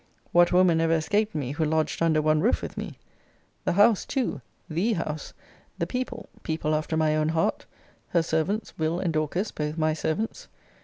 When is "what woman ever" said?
0.31-0.95